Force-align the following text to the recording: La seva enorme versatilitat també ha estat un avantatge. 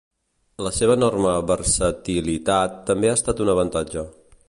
La 0.67 0.71
seva 0.77 0.95
enorme 0.99 1.35
versatilitat 1.53 2.83
també 2.91 3.13
ha 3.15 3.19
estat 3.23 3.45
un 3.47 3.57
avantatge. 3.59 4.11